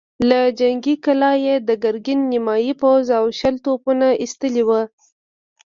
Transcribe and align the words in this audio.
له 0.29 0.39
جنګي 0.59 0.95
کلا 1.05 1.31
يې 1.45 1.55
د 1.67 1.69
ګرګين 1.83 2.19
نيمايي 2.31 2.73
پوځ 2.81 3.05
او 3.19 3.25
شل 3.39 3.55
توپونه 3.65 4.07
ايستلي 4.21 4.63
ول. 4.67 4.83